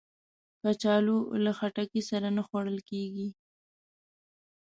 [0.61, 3.29] کچالو له خټکی سره نه خوړل کېږي